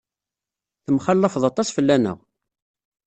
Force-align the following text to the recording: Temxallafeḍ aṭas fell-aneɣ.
Temxallafeḍ 0.85 1.43
aṭas 1.49 1.69
fell-aneɣ. 1.75 2.17